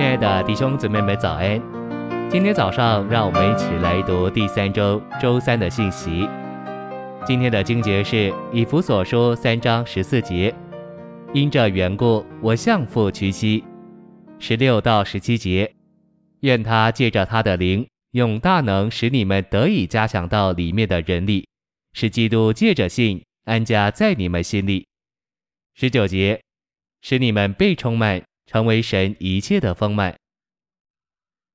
[0.00, 1.60] 亲爱的弟兄姊妹们，早安！
[2.30, 6.26] 今天早上，让我们一起来读第三周周三的信息。
[7.26, 10.54] 今天的经节是以弗所书三章十四节，
[11.34, 13.62] 因这缘故，我向父屈膝。
[14.38, 15.70] 十六到十七节，
[16.40, 21.46] 愿他借着他的灵，用大能使你们得以加强到里面的人力，
[21.92, 24.86] 使基督借着信安家在你们心里。
[25.74, 26.40] 十九节，
[27.02, 28.22] 使你们被充满。
[28.50, 30.12] 成为神一切的丰满，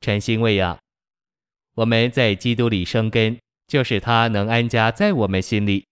[0.00, 0.78] 诚心喂养。
[1.74, 5.84] 我们在基督里生根，就是他能安家在我们心里。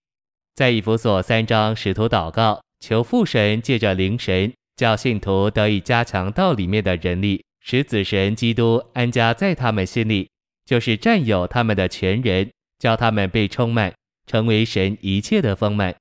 [0.54, 10.30] 在以弗所三章，使徒祷告，求父神借着灵神，叫信徒得以加强道里面的人力，使子神基督安家在他们心里，
[10.64, 13.94] 就是占有他们的全人，叫他们被充满，
[14.26, 15.94] 成为神一切的丰满。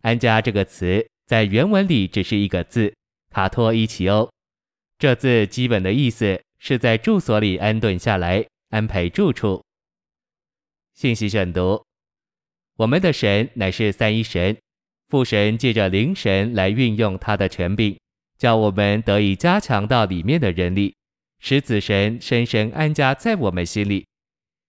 [0.00, 2.94] 安家这个词在原文里只是一个字。
[3.36, 4.30] 卡托伊奇欧，
[4.98, 9.62] 这字基本的意思是在住所里安顿下来，安排住处。
[10.94, 11.84] 信息选读：
[12.78, 14.56] 我们的神乃是三一神，
[15.08, 17.98] 父神借着灵神来运用他的权柄，
[18.38, 20.96] 叫我们得以加强到里面的人力，
[21.38, 24.06] 使子神深深安家在我们心里。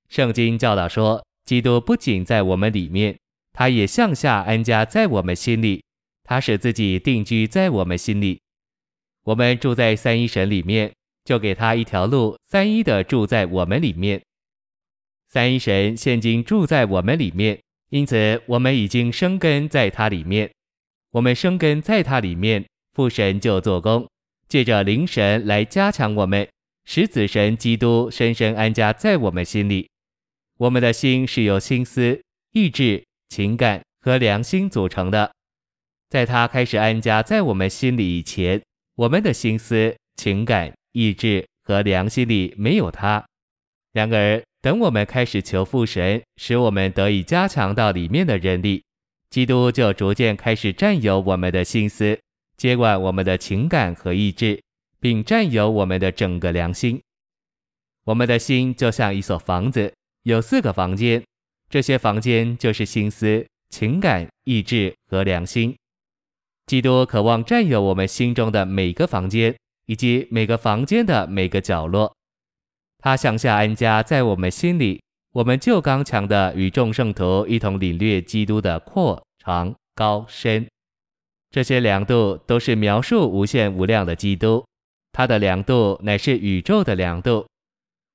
[0.10, 3.18] 圣经教导说，基督不仅在我们里面，
[3.54, 5.82] 他也向下安家在我们心里，
[6.26, 8.42] 他使自己定居在我们心里。
[9.28, 10.90] 我们住在三一神里面，
[11.26, 14.22] 就给他一条路，三一的住在我们里面。
[15.28, 20.50] 三一神现今住在我们里面，因此我们已经生根在他里面。
[21.12, 24.08] 我们生根在他里面，父神就做工，
[24.48, 26.48] 借着灵神来加强我们，
[26.86, 29.90] 使子神基督深深安家在我们心里。
[30.58, 32.22] 我们的心是由心思、
[32.54, 35.34] 意志、情感和良心组成的，
[36.10, 38.62] 在他开始安家在我们心里以前。
[38.98, 43.24] 我们的心思、情感、意志和良心里没有他。
[43.94, 48.84] 然而，等我们开始求父神，使我们得以加强到里面的人力，
[49.30, 52.20] 基督就逐渐开始占有我们的心思，
[52.58, 54.60] 接管我们的情感和意志，
[55.00, 57.00] 并占有我们的整个良心。
[58.06, 59.94] 我们的心就像一所房子，
[60.24, 61.24] 有四个房间，
[61.70, 65.76] 这些房间就是心思、情感、意志和良心。
[66.68, 69.56] 基督渴望占有我们心中的每个房间，
[69.86, 72.14] 以及每个房间的每个角落。
[73.00, 75.02] 他向下安家在我们心里，
[75.32, 80.68] 我们就刚强的与众圣徒一同领略基督的阔长高深。
[81.50, 84.66] 这些量度都是描述无限无量的基督，
[85.14, 87.48] 他的量度乃是宇宙的量度。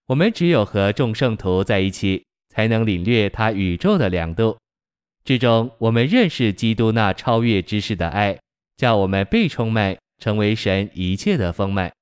[0.08, 4.58] 我们只有和众圣徒在一起，才能领略他宇宙的量度。
[5.24, 8.36] 之中，我们认识基督那超越知识的爱，
[8.77, 11.93] 叫我们被充满，成为神一切的丰满。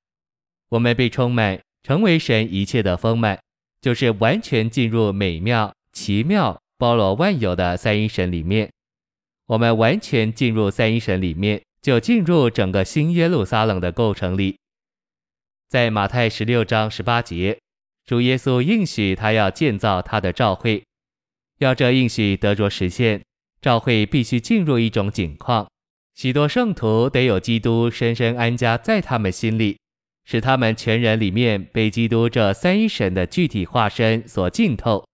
[0.70, 3.38] 我们被充满，成为神一切的丰满，
[3.80, 8.70] 就是完全进入美妙、奇妙、包罗万有的三一神里面。
[9.46, 14.56] 我们完全进入三一神里面，就进入整个新耶路撒冷的构成里。
[15.68, 17.58] 在马太十六章十八节，
[18.04, 20.84] 主耶稣应许他要建造他的教会。
[21.58, 23.22] 要这应许得着实现，
[23.60, 25.68] 教会必须进入一种景况，
[26.14, 29.78] 许多圣徒得有基督深深安家在他们心里，
[30.24, 35.06] 使他们全人里面被基督这三一神的具体化身所浸透，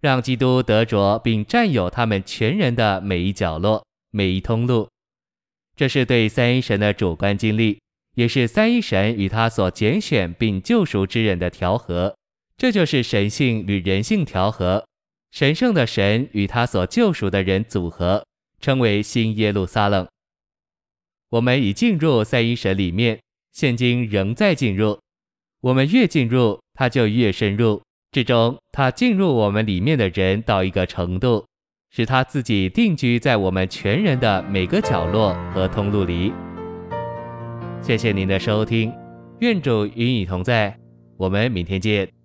[0.00, 4.88] 让基督得着并占有他们全人的每一角落、每一通路。
[5.74, 7.80] 这是对三一神的主观经历，
[8.14, 12.14] 也是三一神与他所拣选并救赎之人的调和。
[12.58, 14.84] 这就是神性与人性调和。
[15.30, 18.22] 神圣的神与他所救赎的人组合，
[18.60, 20.06] 称为新耶路撒冷。
[21.32, 23.18] 我们已进入三一神里面，
[23.52, 24.98] 现今仍在进入。
[25.62, 27.80] 我们越进入，他就越深入。
[28.10, 31.46] 最终，他进入我们里面的人到一个程度，
[31.90, 36.34] 使他自己定居在我们全人的每个角落和通路里。
[37.80, 38.92] 谢谢您的收听，
[39.40, 40.76] 愿主与你同在，
[41.16, 42.21] 我们明天见。